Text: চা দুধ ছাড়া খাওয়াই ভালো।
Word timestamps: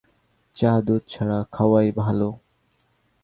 চা 0.55 0.71
দুধ 0.81 1.03
ছাড়া 1.07 1.39
খাওয়াই 1.51 1.89
ভালো। 1.91 2.29